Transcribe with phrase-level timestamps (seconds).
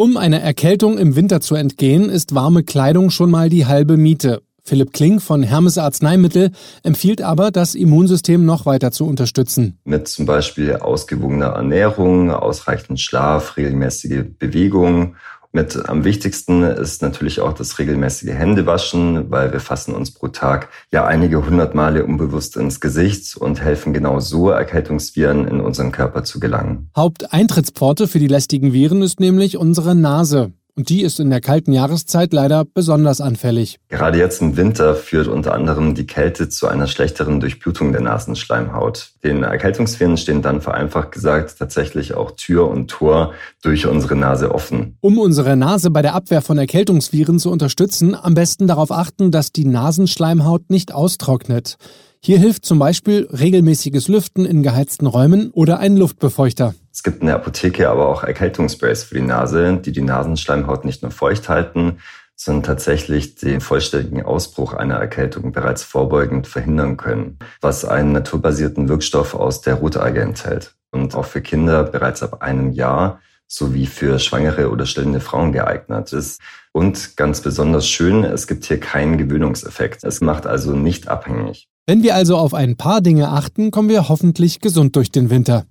[0.00, 4.40] Um einer Erkältung im Winter zu entgehen, ist warme Kleidung schon mal die halbe Miete.
[4.64, 9.78] Philipp Kling von Hermes Arzneimittel empfiehlt aber, das Immunsystem noch weiter zu unterstützen.
[9.84, 15.16] Mit zum Beispiel ausgewogener Ernährung, ausreichend Schlaf, regelmäßige Bewegung
[15.52, 20.68] mit am wichtigsten ist natürlich auch das regelmäßige Händewaschen, weil wir fassen uns pro Tag
[20.92, 26.24] ja einige hundert Male unbewusst ins Gesicht und helfen genau so, Erkältungsviren in unseren Körper
[26.24, 26.90] zu gelangen.
[26.96, 30.52] Haupteintrittspforte für die lästigen Viren ist nämlich unsere Nase.
[30.76, 33.76] Und die ist in der kalten Jahreszeit leider besonders anfällig.
[33.88, 39.10] Gerade jetzt im Winter führt unter anderem die Kälte zu einer schlechteren Durchblutung der Nasenschleimhaut.
[39.24, 44.96] Den Erkältungsviren stehen dann vereinfacht gesagt tatsächlich auch Tür und Tor durch unsere Nase offen.
[45.00, 49.52] Um unsere Nase bei der Abwehr von Erkältungsviren zu unterstützen, am besten darauf achten, dass
[49.52, 51.76] die Nasenschleimhaut nicht austrocknet.
[52.22, 56.74] Hier hilft zum Beispiel regelmäßiges Lüften in geheizten Räumen oder ein Luftbefeuchter.
[56.92, 61.02] Es gibt in der Apotheke aber auch Erkältungssprays für die Nase, die die Nasenschleimhaut nicht
[61.02, 61.98] nur feucht halten,
[62.34, 69.34] sondern tatsächlich den vollständigen Ausbruch einer Erkältung bereits vorbeugend verhindern können, was einen naturbasierten Wirkstoff
[69.34, 74.70] aus der Rotalge enthält und auch für Kinder bereits ab einem Jahr sowie für schwangere
[74.70, 76.40] oder stillende Frauen geeignet ist.
[76.72, 80.04] Und ganz besonders schön, es gibt hier keinen Gewöhnungseffekt.
[80.04, 81.68] Es macht also nicht abhängig.
[81.86, 85.66] Wenn wir also auf ein paar Dinge achten, kommen wir hoffentlich gesund durch den Winter.